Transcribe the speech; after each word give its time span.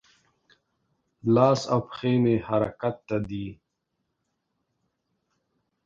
لاس 1.35 1.61
او 1.73 1.79
پښې 1.89 2.13
مې 2.23 2.35
حرکت 2.47 2.95
ته 3.07 3.17
دي. 3.29 3.47